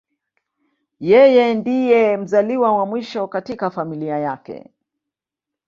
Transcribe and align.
Yeye 1.09 1.43
ndiye 1.53 2.17
mzaliwa 2.17 2.71
wa 2.77 2.85
mwisho 2.85 3.27
katika 3.27 3.69
familia 3.69 4.17
yake. 4.17 4.71